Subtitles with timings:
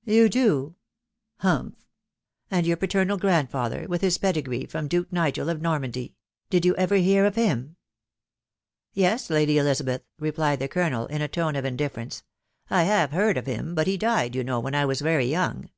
[0.16, 0.74] "You do...•
[1.44, 1.74] Humph!,•..
[2.50, 6.16] And your paternal grand father, with his pedigree from Duke Nigel of Normandy;
[6.50, 7.76] did you ever hear of him?""
[8.94, 12.22] Yes, Lady Elizabeth," replied the colonel in a tone of in* difference;
[12.68, 15.26] Ci 1 have heard of him; but he died, you know, when I was very
[15.26, 15.70] young."